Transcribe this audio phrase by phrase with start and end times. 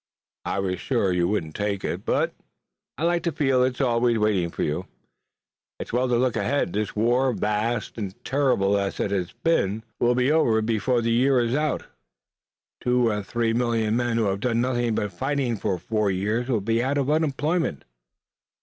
[0.45, 2.33] "I was sure you wouldn't take it, but
[2.97, 4.87] I like to feel it's always waiting for you.
[5.79, 6.73] It's well to look ahead.
[6.73, 11.39] This war, vast and terrible as it has been, will be over before the year
[11.39, 11.55] is.
[12.83, 16.61] Two or three million men who have done nothing but fighting for four years will
[16.61, 17.85] be out of employment.